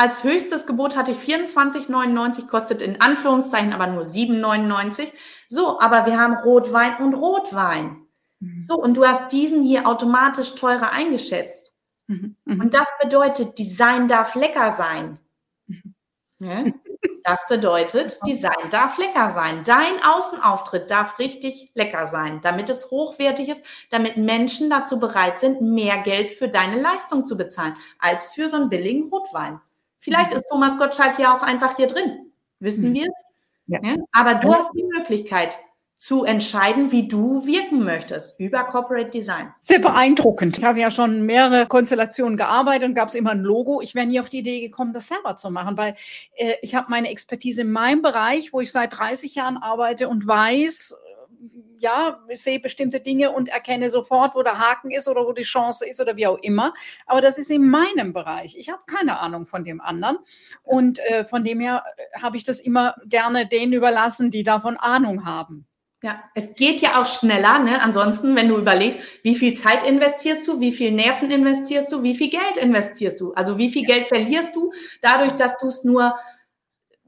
[0.00, 5.12] als höchstes Gebot hatte ich 24,99, kostet in Anführungszeichen aber nur 7,99.
[5.48, 8.06] So, aber wir haben Rotwein und Rotwein.
[8.38, 8.60] Mhm.
[8.62, 11.74] So, und du hast diesen hier automatisch teurer eingeschätzt.
[12.06, 12.36] Mhm.
[12.46, 12.60] mhm.
[12.60, 15.18] Und das bedeutet, Design darf lecker sein.
[15.66, 15.94] Mhm.
[16.38, 16.64] Ja?
[17.24, 19.62] Das bedeutet, Design darf lecker sein.
[19.64, 25.60] Dein Außenauftritt darf richtig lecker sein, damit es hochwertig ist, damit Menschen dazu bereit sind,
[25.60, 29.60] mehr Geld für deine Leistung zu bezahlen, als für so einen billigen Rotwein.
[29.98, 30.36] Vielleicht mhm.
[30.36, 32.32] ist Thomas Gottschalk ja auch einfach hier drin.
[32.58, 32.94] Wissen mhm.
[32.94, 33.24] wir es?
[33.66, 33.80] Ja.
[33.82, 33.96] Ja?
[34.12, 35.58] Aber du hast die Möglichkeit,
[36.00, 39.52] zu entscheiden, wie du wirken möchtest über Corporate Design.
[39.60, 40.56] Sehr beeindruckend.
[40.56, 43.82] Ich habe ja schon mehrere Konstellationen gearbeitet und gab es immer ein Logo.
[43.82, 45.94] Ich wäre nie auf die Idee gekommen, das selber zu machen, weil
[46.36, 50.26] äh, ich habe meine Expertise in meinem Bereich, wo ich seit 30 Jahren arbeite und
[50.26, 51.48] weiß, äh,
[51.80, 55.42] ja, ich sehe bestimmte Dinge und erkenne sofort, wo der Haken ist oder wo die
[55.42, 56.72] Chance ist oder wie auch immer.
[57.04, 58.56] Aber das ist in meinem Bereich.
[58.56, 60.16] Ich habe keine Ahnung von dem anderen.
[60.64, 64.78] Und äh, von dem her äh, habe ich das immer gerne denen überlassen, die davon
[64.78, 65.66] Ahnung haben.
[66.02, 67.58] Ja, es geht ja auch schneller.
[67.58, 67.82] Ne?
[67.82, 72.16] Ansonsten, wenn du überlegst, wie viel Zeit investierst du, wie viel Nerven investierst du, wie
[72.16, 73.34] viel Geld investierst du?
[73.34, 76.14] Also wie viel Geld verlierst du dadurch, dass du es nur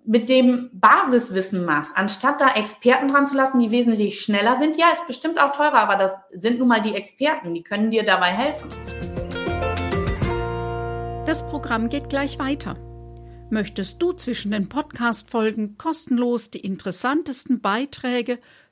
[0.05, 4.77] mit dem Basiswissen machst, anstatt da Experten dran zu lassen, die wesentlich schneller sind.
[4.77, 8.05] Ja, ist bestimmt auch teurer, aber das sind nun mal die Experten, die können dir
[8.05, 8.69] dabei helfen.
[11.25, 12.77] Das Programm geht gleich weiter.
[13.49, 18.39] Möchtest du zwischen den Podcast-Folgen kostenlos die interessantesten Beiträge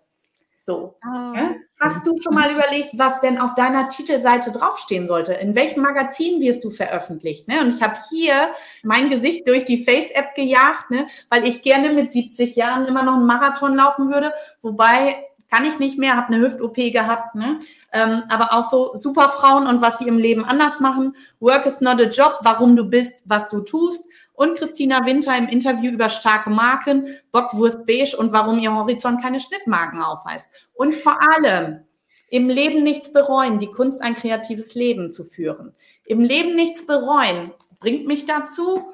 [0.65, 0.97] So.
[1.03, 1.51] Ah.
[1.79, 5.33] Hast du schon mal überlegt, was denn auf deiner Titelseite draufstehen sollte?
[5.33, 7.47] In welchem Magazin wirst du veröffentlicht?
[7.47, 7.61] Ne?
[7.61, 8.49] Und ich habe hier
[8.81, 11.07] mein Gesicht durch die Face-App gejagt, ne?
[11.29, 14.33] weil ich gerne mit 70 Jahren immer noch einen Marathon laufen würde.
[14.63, 17.35] Wobei kann ich nicht mehr, habe eine Hüft-OP gehabt.
[17.35, 17.59] Ne?
[17.93, 21.15] Ähm, aber auch so Superfrauen und was sie im Leben anders machen.
[21.39, 25.47] Work is not a job, warum du bist, was du tust und Christina Winter im
[25.47, 30.49] Interview über starke Marken, Bockwurst Beige und warum ihr Horizont keine Schnittmarken aufweist.
[30.73, 31.85] Und vor allem
[32.29, 35.73] im Leben nichts bereuen, die Kunst ein kreatives Leben zu führen.
[36.05, 38.91] Im Leben nichts bereuen bringt mich dazu,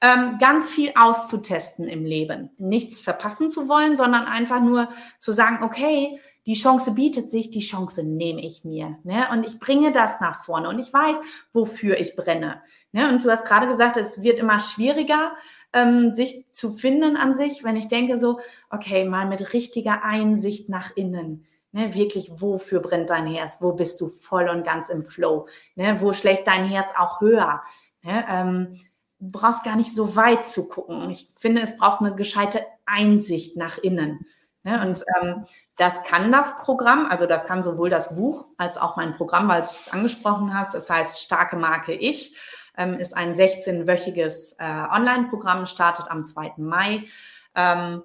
[0.00, 2.50] ähm, ganz viel auszutesten im Leben.
[2.58, 7.60] Nichts verpassen zu wollen, sondern einfach nur zu sagen, okay, die Chance bietet sich, die
[7.60, 8.98] Chance nehme ich mir.
[9.02, 9.26] Ne?
[9.32, 11.16] Und ich bringe das nach vorne und ich weiß,
[11.52, 12.62] wofür ich brenne.
[12.92, 13.08] Ne?
[13.08, 15.32] Und du hast gerade gesagt, es wird immer schwieriger,
[15.72, 20.68] ähm, sich zu finden an sich, wenn ich denke so, okay, mal mit richtiger Einsicht
[20.68, 21.46] nach innen.
[21.72, 23.56] Ne, wirklich, wofür brennt dein Herz?
[23.58, 25.48] Wo bist du voll und ganz im Flow?
[25.74, 27.62] Ne, wo schlägt dein Herz auch höher?
[28.02, 28.80] Ne, ähm,
[29.18, 31.10] du brauchst gar nicht so weit zu gucken.
[31.10, 34.24] Ich finde, es braucht eine gescheite Einsicht nach innen.
[34.66, 35.44] Ne, und ähm,
[35.76, 39.60] das kann das Programm, also das kann sowohl das Buch als auch mein Programm, weil
[39.60, 40.74] du es angesprochen hast.
[40.74, 42.34] Das heißt, starke Marke Ich
[42.78, 46.54] ähm, ist ein 16-wöchiges äh, Online-Programm, startet am 2.
[46.56, 47.04] Mai.
[47.54, 48.02] Ähm,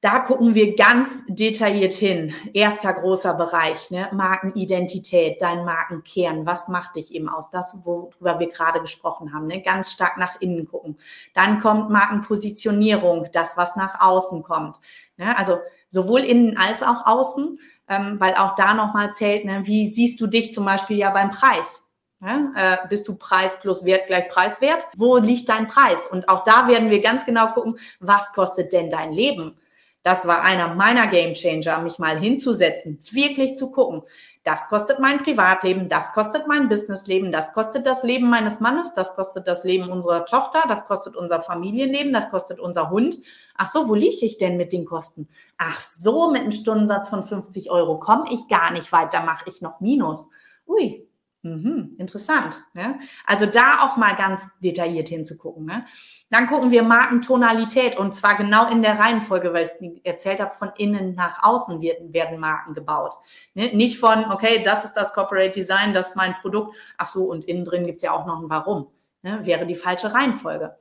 [0.00, 2.34] da gucken wir ganz detailliert hin.
[2.52, 4.08] Erster großer Bereich, ne?
[4.12, 6.44] Markenidentität, dein Markenkern.
[6.44, 7.50] Was macht dich eben aus?
[7.50, 9.46] Das, worüber wir gerade gesprochen haben.
[9.46, 9.62] Ne?
[9.62, 10.98] Ganz stark nach innen gucken.
[11.32, 14.78] Dann kommt Markenpositionierung, das, was nach außen kommt.
[15.16, 15.38] Ne?
[15.38, 15.60] Also
[15.94, 19.62] sowohl innen als auch außen, ähm, weil auch da nochmal zählt, ne?
[19.64, 21.82] wie siehst du dich zum Beispiel ja beim Preis?
[22.20, 24.86] Ja, äh, bist du Preis plus Wert gleich Preiswert?
[24.96, 26.08] Wo liegt dein Preis?
[26.08, 29.56] Und auch da werden wir ganz genau gucken, was kostet denn dein Leben?
[30.02, 34.02] Das war einer meiner Game Changer, mich mal hinzusetzen, wirklich zu gucken.
[34.44, 39.16] Das kostet mein Privatleben, das kostet mein Businessleben, das kostet das Leben meines Mannes, das
[39.16, 43.16] kostet das Leben unserer Tochter, das kostet unser Familienleben, das kostet unser Hund.
[43.56, 45.28] Ach so, wo liege ich denn mit den Kosten?
[45.56, 49.62] Ach so, mit einem Stundensatz von 50 Euro komme ich gar nicht weiter, mache ich
[49.62, 50.28] noch Minus.
[50.66, 51.08] Ui,
[51.44, 52.64] Mhm, interessant.
[52.72, 52.98] Ne?
[53.26, 55.66] Also da auch mal ganz detailliert hinzugucken.
[55.66, 55.84] Ne?
[56.30, 60.72] Dann gucken wir Markentonalität und zwar genau in der Reihenfolge, weil ich erzählt habe, von
[60.78, 63.12] innen nach außen werden, werden Marken gebaut.
[63.52, 63.76] Ne?
[63.76, 66.74] Nicht von, okay, das ist das Corporate Design, das ist mein Produkt.
[66.96, 68.86] Ach so, und innen drin gibt es ja auch noch ein Warum.
[69.20, 69.44] Ne?
[69.44, 70.78] Wäre die falsche Reihenfolge.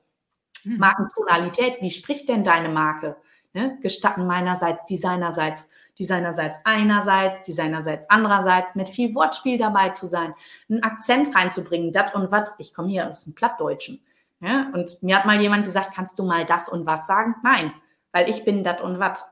[0.63, 0.77] Mhm.
[0.77, 3.17] Markentonalität, wie spricht denn deine Marke?
[3.51, 3.79] Ne?
[3.81, 5.67] Gestatten meinerseits, designerseits
[5.99, 10.33] Designerseits einerseits, Designerseits andererseits, mit viel Wortspiel dabei zu sein,
[10.69, 12.49] einen Akzent reinzubringen, dat und wat.
[12.57, 14.03] Ich komme hier aus dem Plattdeutschen.
[14.39, 14.71] Ja?
[14.73, 17.35] Und mir hat mal jemand gesagt, kannst du mal das und was sagen?
[17.43, 17.73] Nein,
[18.11, 19.29] weil ich bin dat und wat.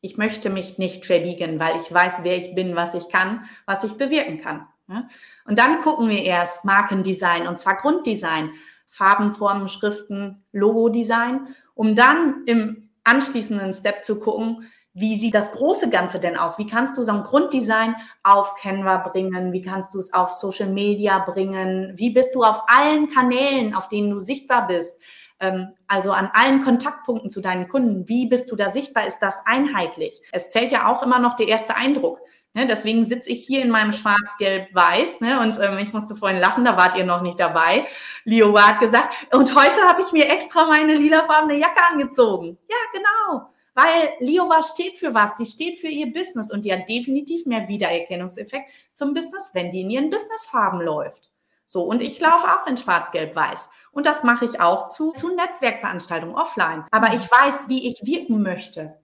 [0.00, 3.84] Ich möchte mich nicht verbiegen, weil ich weiß, wer ich bin, was ich kann, was
[3.84, 4.66] ich bewirken kann.
[4.88, 5.06] Ja?
[5.44, 8.52] Und dann gucken wir erst Markendesign und zwar Grunddesign,
[8.86, 15.88] Farben, Formen, Schriften, Logodesign, um dann im anschließenden Step zu gucken, wie sieht das große
[15.88, 16.58] Ganze denn aus?
[16.58, 19.52] Wie kannst du so ein Grunddesign auf Canva bringen?
[19.52, 21.92] Wie kannst du es auf Social Media bringen?
[21.96, 25.00] Wie bist du auf allen Kanälen, auf denen du sichtbar bist?
[25.40, 28.06] Ähm, also an allen Kontaktpunkten zu deinen Kunden.
[28.06, 29.06] Wie bist du da sichtbar?
[29.06, 30.20] Ist das einheitlich?
[30.32, 32.20] Es zählt ja auch immer noch der erste Eindruck.
[32.54, 35.22] Ne, deswegen sitze ich hier in meinem Schwarz-Gelb-Weiß.
[35.22, 37.86] Ne, und ähm, ich musste vorhin lachen, da wart ihr noch nicht dabei.
[38.24, 42.58] Leo hat gesagt, und heute habe ich mir extra meine lilafarbene Jacke angezogen.
[42.68, 43.52] Ja, genau.
[43.74, 45.34] Weil Lioba steht für was?
[45.36, 49.80] Die steht für ihr Business und die hat definitiv mehr Wiedererkennungseffekt zum Business, wenn die
[49.80, 51.30] in ihren Businessfarben läuft.
[51.66, 53.70] So, und ich laufe auch in Schwarz-Gelb-Weiß.
[53.92, 56.84] Und das mache ich auch zu, zu Netzwerkveranstaltungen offline.
[56.90, 59.00] Aber ich weiß, wie ich wirken möchte.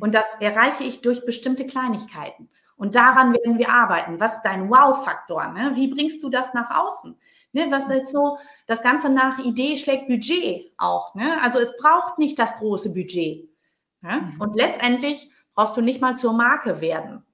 [0.00, 2.48] Und das erreiche ich durch bestimmte Kleinigkeiten.
[2.76, 4.20] Und daran werden wir arbeiten.
[4.20, 5.48] Was ist dein Wow-Faktor?
[5.48, 5.72] Ne?
[5.74, 7.18] Wie bringst du das nach außen?
[7.54, 11.14] Ne, was ist so, das Ganze nach Idee schlägt Budget auch.
[11.14, 11.38] Ne?
[11.42, 13.51] Also es braucht nicht das große Budget.
[14.02, 14.20] Ja?
[14.20, 14.40] Mhm.
[14.40, 17.24] Und letztendlich brauchst du nicht mal zur Marke werden,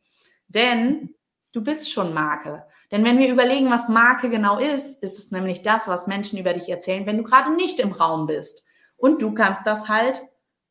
[0.48, 1.14] denn
[1.52, 2.64] du bist schon Marke.
[2.90, 6.54] Denn wenn wir überlegen, was Marke genau ist, ist es nämlich das, was Menschen über
[6.54, 8.64] dich erzählen, wenn du gerade nicht im Raum bist.
[8.96, 10.22] Und du kannst das halt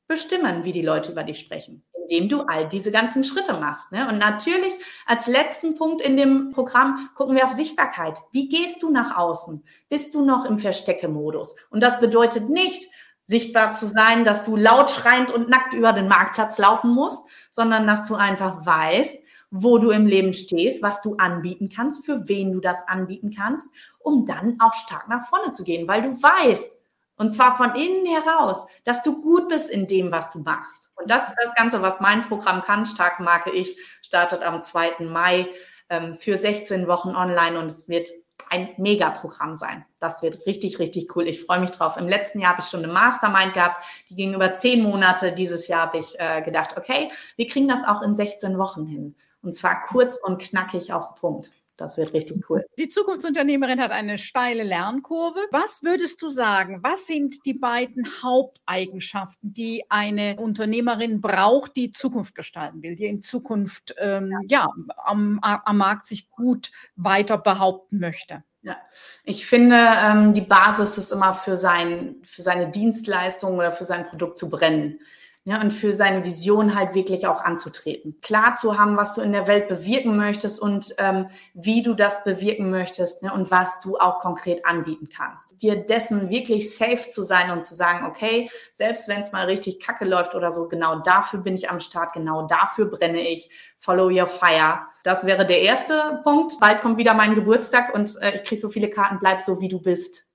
[0.07, 1.83] bestimmen, wie die Leute über dich sprechen.
[2.09, 3.91] indem du all diese ganzen Schritte machst.
[3.91, 4.07] Ne?
[4.07, 4.73] Und natürlich
[5.05, 8.17] als letzten Punkt in dem Programm gucken wir auf Sichtbarkeit.
[8.31, 9.63] Wie gehst du nach außen?
[9.89, 11.55] Bist du noch im Versteckemodus?
[11.69, 12.89] Und das bedeutet nicht,
[13.27, 17.85] sichtbar zu sein, dass du laut schreiend und nackt über den Marktplatz laufen musst, sondern
[17.85, 19.19] dass du einfach weißt,
[19.51, 23.69] wo du im Leben stehst, was du anbieten kannst, für wen du das anbieten kannst,
[23.99, 26.77] um dann auch stark nach vorne zu gehen, weil du weißt,
[27.17, 30.91] und zwar von innen heraus, dass du gut bist in dem, was du machst.
[30.95, 32.85] Und das ist das Ganze, was mein Programm kann.
[32.85, 35.05] Starke Marke Ich startet am 2.
[35.05, 35.47] Mai
[35.89, 38.09] ähm, für 16 Wochen online und es wird
[38.49, 39.85] ein Megaprogramm sein.
[39.99, 41.27] Das wird richtig, richtig cool.
[41.27, 41.97] Ich freue mich drauf.
[41.97, 45.33] Im letzten Jahr habe ich schon eine Mastermind gehabt, die ging über zehn Monate.
[45.33, 49.15] Dieses Jahr habe ich äh, gedacht, okay, wir kriegen das auch in 16 Wochen hin.
[49.41, 51.51] Und zwar kurz und knackig auf den Punkt.
[51.77, 52.65] Das wird richtig cool.
[52.79, 55.39] Die Zukunftsunternehmerin hat eine steile Lernkurve.
[55.51, 56.79] Was würdest du sagen?
[56.81, 63.21] Was sind die beiden Haupteigenschaften, die eine Unternehmerin braucht, die Zukunft gestalten will, die in
[63.21, 68.43] Zukunft ähm, ja, am, am Markt sich gut weiter behaupten möchte?
[68.63, 68.77] Ja,
[69.23, 74.05] ich finde, ähm, die Basis ist immer für, sein, für seine Dienstleistung oder für sein
[74.07, 74.99] Produkt zu brennen
[75.47, 78.17] ja, und für seine Vision halt wirklich auch anzutreten.
[78.21, 82.25] Klar zu haben, was du in der Welt bewirken möchtest und ähm, wie du das
[82.25, 85.61] bewirken möchtest ne, und was du auch konkret anbieten kannst.
[85.61, 89.79] Dir dessen wirklich safe zu sein und zu sagen, okay, selbst wenn es mal richtig
[89.79, 93.49] kacke läuft oder so, genau dafür bin ich am Start, genau dafür brenne ich.
[93.79, 94.81] Follow your fire.
[95.05, 96.59] Das wäre der erste Punkt.
[96.59, 99.69] Bald kommt wieder mein Geburtstag und äh, ich kriege so viele Karten, bleib so, wie
[99.69, 100.27] du bist.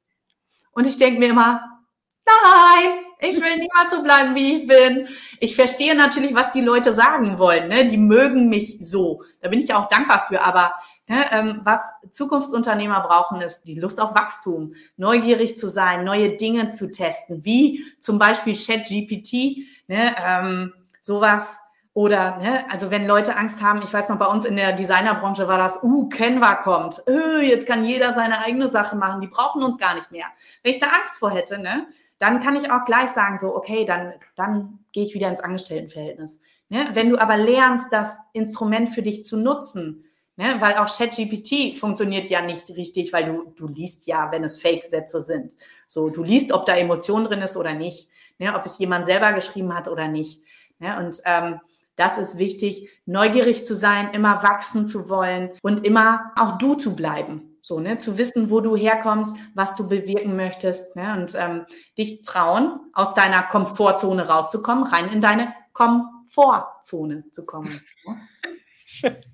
[0.70, 1.60] Und ich denke mir immer,
[2.24, 5.08] nein, ich will niemals so bleiben, wie ich bin.
[5.38, 7.68] Ich verstehe natürlich, was die Leute sagen wollen.
[7.68, 7.86] Ne?
[7.86, 9.22] Die mögen mich so.
[9.40, 10.44] Da bin ich auch dankbar für.
[10.44, 10.74] Aber
[11.08, 11.80] ne, ähm, was
[12.10, 17.84] Zukunftsunternehmer brauchen, ist die Lust auf Wachstum, neugierig zu sein, neue Dinge zu testen, wie
[18.00, 21.58] zum Beispiel ChatGPT, ne, ähm, sowas.
[21.94, 25.46] Oder, ne, also wenn Leute Angst haben, ich weiß noch, bei uns in der Designerbranche
[25.46, 29.62] war das, uh, Canva kommt, uh, jetzt kann jeder seine eigene Sache machen, die brauchen
[29.62, 30.24] uns gar nicht mehr.
[30.62, 31.86] Wenn ich da Angst vor hätte, ne,
[32.22, 36.40] dann kann ich auch gleich sagen, so, okay, dann, dann gehe ich wieder ins Angestelltenverhältnis.
[36.68, 36.86] Ne?
[36.92, 40.04] Wenn du aber lernst, das Instrument für dich zu nutzen,
[40.36, 40.54] ne?
[40.60, 45.20] weil auch ChatGPT funktioniert ja nicht richtig, weil du, du liest ja, wenn es Fake-Sätze
[45.20, 45.56] sind.
[45.88, 48.08] So, du liest, ob da Emotion drin ist oder nicht,
[48.38, 48.54] ne?
[48.54, 50.44] ob es jemand selber geschrieben hat oder nicht.
[50.78, 50.96] Ne?
[51.00, 51.58] Und ähm,
[51.96, 56.94] das ist wichtig, neugierig zu sein, immer wachsen zu wollen und immer auch du zu
[56.94, 57.51] bleiben.
[57.64, 61.64] So, ne, zu wissen, wo du herkommst, was du bewirken möchtest, ne, und ähm,
[61.96, 67.80] dich trauen, aus deiner Komfortzone rauszukommen, rein in deine Komfortzone zu kommen.
[68.84, 69.16] Schön.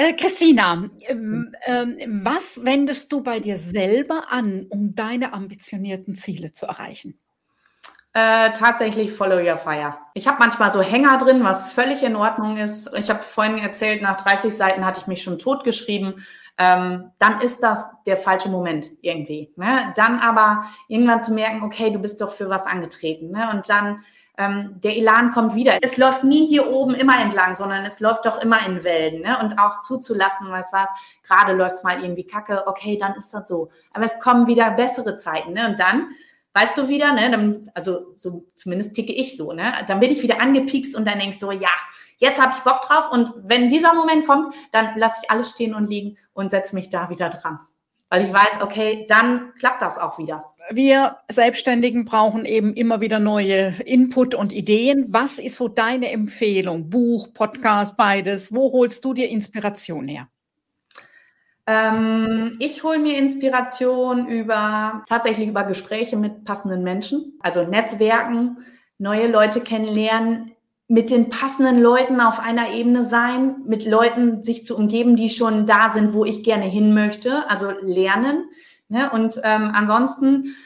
[0.00, 6.52] Äh, Christina, ähm, äh, was wendest du bei dir selber an, um deine ambitionierten Ziele
[6.52, 7.18] zu erreichen?
[8.12, 9.98] Äh, tatsächlich Follow Your Fire.
[10.14, 12.90] Ich habe manchmal so Hänger drin, was völlig in Ordnung ist.
[12.96, 16.24] Ich habe vorhin erzählt, nach 30 Seiten hatte ich mich schon totgeschrieben
[16.58, 19.52] ähm, dann ist das der falsche Moment irgendwie.
[19.56, 19.92] Ne?
[19.96, 23.30] Dann aber irgendwann zu merken, okay, du bist doch für was angetreten.
[23.30, 23.48] Ne?
[23.52, 24.04] Und dann
[24.38, 25.78] ähm, der Elan kommt wieder.
[25.82, 29.22] Es läuft nie hier oben immer entlang, sondern es läuft doch immer in Wellen.
[29.22, 29.38] Ne?
[29.40, 30.88] Und auch zuzulassen, was was,
[31.26, 33.70] gerade läuft es mal irgendwie kacke, okay, dann ist das so.
[33.92, 35.52] Aber es kommen wieder bessere Zeiten.
[35.52, 35.68] Ne?
[35.68, 36.08] Und dann
[36.54, 39.72] weißt du wieder, ne, dann, also so zumindest ticke ich so, ne?
[39.86, 41.68] Dann bin ich wieder angepiekst und dann denkst so, ja,
[42.18, 45.74] jetzt habe ich Bock drauf und wenn dieser Moment kommt, dann lasse ich alles stehen
[45.74, 47.58] und liegen und setze mich da wieder dran.
[48.10, 50.54] Weil ich weiß, okay, dann klappt das auch wieder.
[50.70, 55.06] Wir Selbstständigen brauchen eben immer wieder neue Input und Ideen.
[55.08, 56.90] Was ist so deine Empfehlung?
[56.90, 58.54] Buch, Podcast, beides.
[58.54, 60.28] Wo holst du dir Inspiration her?
[61.66, 68.58] Ähm, ich hole mir Inspiration über tatsächlich über Gespräche mit passenden Menschen, also Netzwerken,
[68.96, 70.52] neue Leute kennenlernen,
[70.88, 75.66] mit den passenden Leuten auf einer Ebene sein, mit Leuten sich zu umgeben, die schon
[75.66, 78.46] da sind, wo ich gerne hin möchte, also lernen.
[78.88, 79.10] Ne?
[79.10, 80.56] Und ähm, ansonsten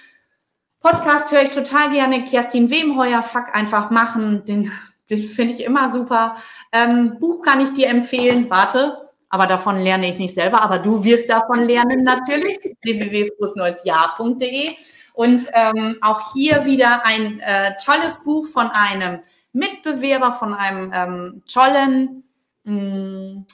[0.78, 2.24] Podcast höre ich total gerne.
[2.24, 4.70] Kerstin Wemheuer, Fuck einfach machen, den,
[5.10, 6.36] den finde ich immer super.
[6.70, 8.48] Ähm, Buch kann ich dir empfehlen.
[8.48, 12.58] Warte, aber davon lerne ich nicht selber, aber du wirst davon lernen natürlich.
[12.82, 14.76] www.neuesjahr.de
[15.14, 19.20] und ähm, auch hier wieder ein äh, tolles Buch von einem
[19.52, 22.24] Mitbewerber von einem ähm, tollen,
[22.64, 23.46] mh, hm,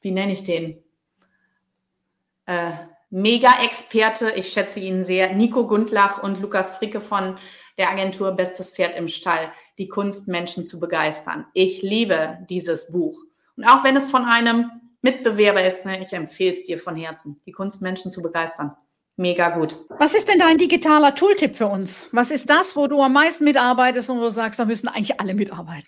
[0.00, 0.82] wie nenne ich den?
[2.46, 2.72] Äh,
[3.10, 7.36] Mega-Experte, ich schätze ihn sehr, Nico Gundlach und Lukas Fricke von
[7.76, 11.46] der Agentur Bestes Pferd im Stall, die Kunst, Menschen zu begeistern.
[11.52, 13.22] Ich liebe dieses Buch.
[13.56, 14.70] Und auch wenn es von einem
[15.02, 18.76] Mitbewerber ist, ne, ich empfehle es dir von Herzen, die Kunst, Menschen zu begeistern.
[19.22, 19.76] Mega gut.
[20.00, 22.06] Was ist denn dein digitaler Tooltip für uns?
[22.10, 25.20] Was ist das, wo du am meisten mitarbeitest und wo du sagst, da müssen eigentlich
[25.20, 25.86] alle mitarbeiten?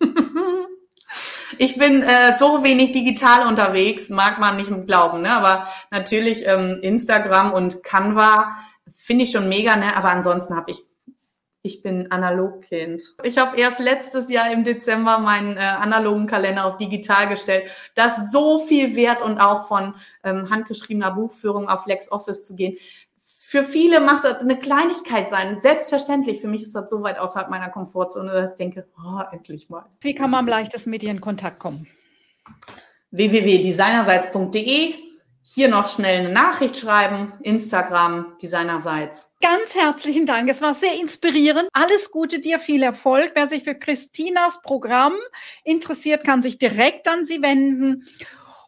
[1.58, 5.30] ich bin äh, so wenig digital unterwegs, mag man nicht glauben, ne?
[5.30, 8.56] Aber natürlich ähm, Instagram und Canva
[8.96, 9.96] finde ich schon mega, ne?
[9.96, 10.82] Aber ansonsten habe ich
[11.62, 13.14] ich bin Analogkind.
[13.22, 17.70] Ich habe erst letztes Jahr im Dezember meinen äh, analogen Kalender auf digital gestellt.
[17.94, 19.94] Das so viel wert und auch von
[20.24, 22.78] ähm, handgeschriebener Buchführung auf LexOffice zu gehen.
[23.24, 25.54] Für viele macht das eine Kleinigkeit sein.
[25.54, 26.40] Selbstverständlich.
[26.40, 29.86] Für mich ist das so weit außerhalb meiner Komfortzone, dass ich denke, oh, endlich mal.
[30.00, 31.86] Wie kann man am leichtesten mit dir in Kontakt kommen?
[33.10, 34.94] www.designerseits.de
[35.44, 39.32] hier noch schnell eine Nachricht schreiben, Instagram, Designerseits.
[39.40, 40.48] Ganz herzlichen Dank.
[40.48, 41.68] Es war sehr inspirierend.
[41.72, 43.32] Alles Gute dir, viel Erfolg.
[43.34, 45.14] Wer sich für Christinas Programm
[45.64, 48.06] interessiert, kann sich direkt an sie wenden.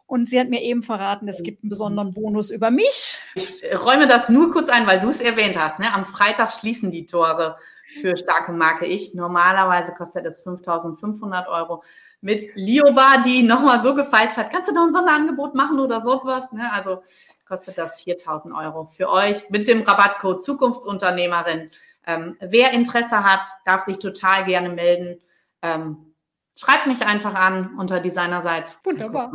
[0.07, 3.19] Und sie hat mir eben verraten, es gibt einen besonderen Bonus über mich.
[3.33, 5.79] Ich räume das nur kurz ein, weil du es erwähnt hast.
[5.79, 5.91] Ne?
[5.91, 7.57] Am Freitag schließen die Tore
[7.95, 9.13] für starke Marke Ich.
[9.13, 11.83] Normalerweise kostet es 5.500 Euro.
[12.21, 16.25] Mit Lioba, die nochmal so gefeilscht hat, kannst du noch ein Sonderangebot machen oder sonst
[16.25, 16.51] was?
[16.51, 16.71] Ne?
[16.71, 17.01] Also
[17.47, 21.69] kostet das 4.000 Euro für euch mit dem Rabattcode Zukunftsunternehmerin.
[22.07, 25.21] Ähm, wer Interesse hat, darf sich total gerne melden.
[25.61, 26.13] Ähm,
[26.55, 28.79] schreibt mich einfach an unter Designerseits.
[28.83, 29.31] Wunderbar.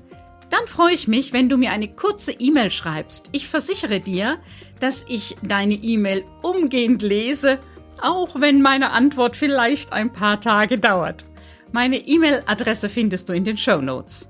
[0.51, 3.29] Dann freue ich mich, wenn du mir eine kurze E-Mail schreibst.
[3.31, 4.37] Ich versichere dir,
[4.79, 7.57] dass ich deine E-Mail umgehend lese,
[7.99, 11.25] auch wenn meine Antwort vielleicht ein paar Tage dauert.
[11.71, 14.29] Meine E-Mail-Adresse findest du in den Show Notes.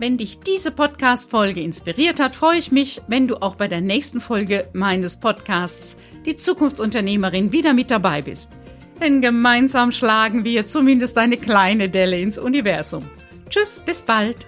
[0.00, 4.22] Wenn dich diese Podcast-Folge inspiriert hat, freue ich mich, wenn du auch bei der nächsten
[4.22, 8.50] Folge meines Podcasts Die Zukunftsunternehmerin wieder mit dabei bist.
[8.98, 13.04] Denn gemeinsam schlagen wir zumindest eine kleine Delle ins Universum.
[13.50, 14.46] Tschüss, bis bald.